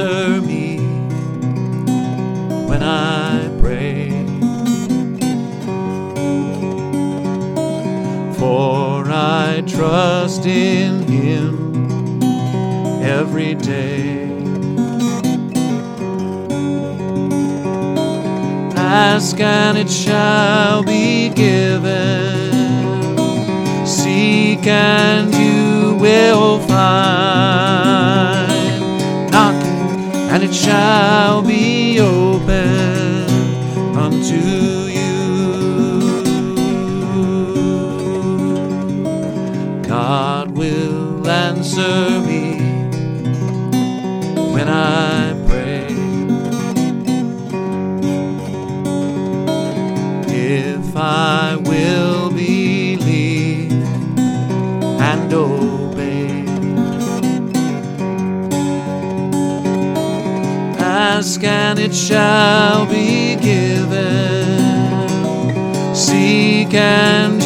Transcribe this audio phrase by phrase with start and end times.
[0.00, 0.78] answer me
[2.66, 4.10] when I pray.
[8.38, 12.22] For I trust in Him
[13.02, 14.28] every day.
[18.76, 22.50] Ask and it shall be given.
[23.86, 27.19] Seek and you will find.
[55.12, 56.44] And obey.
[60.78, 65.08] Ask and it shall be given.
[65.94, 67.42] Seek and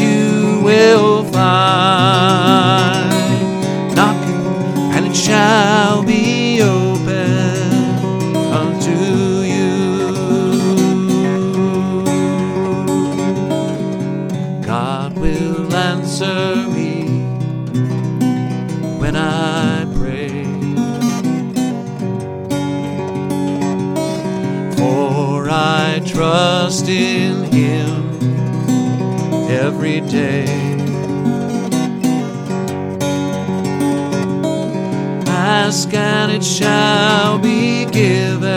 [26.74, 28.02] trust in Him
[29.48, 30.46] every day.
[35.28, 38.53] Ask and it shall be given.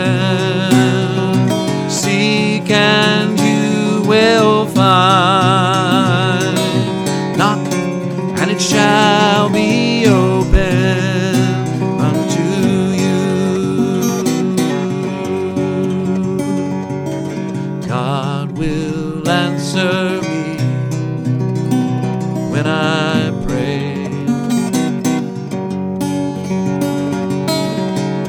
[19.78, 20.56] Answer me
[22.50, 24.08] when I pray.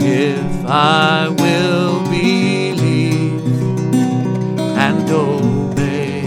[0.01, 3.45] if I will believe
[4.77, 6.21] and obey.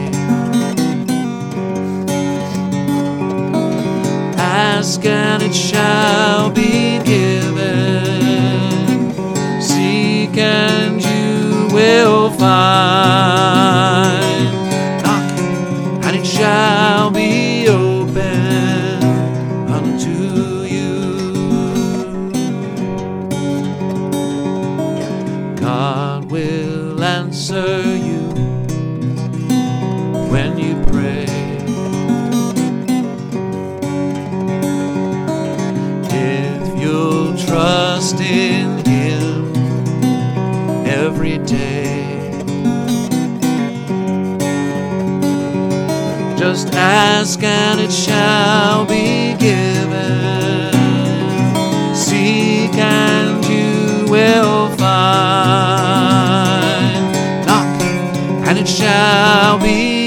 [4.37, 8.03] Ask and it shall be given.
[9.61, 14.02] Seek and you will find.
[16.43, 19.01] Shall be open
[19.71, 21.15] unto you.
[25.55, 28.27] God will answer you
[30.33, 31.27] when you pray.
[36.11, 39.55] If you'll trust in Him
[40.85, 41.72] every day,
[46.43, 50.73] just ask and it shall be given.
[51.95, 54.83] Seek and you will find.
[57.47, 57.81] Knock
[58.49, 60.02] and it shall be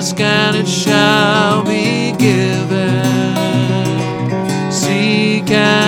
[0.00, 3.04] Ask and it shall be given.
[4.72, 5.79] Seek and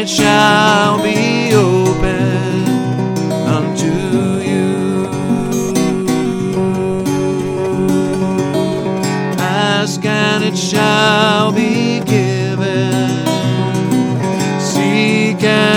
[0.00, 2.68] and it shall be open
[3.46, 3.92] unto
[4.40, 5.06] you.
[9.38, 13.26] Ask and it shall be given.
[14.58, 15.69] Seek and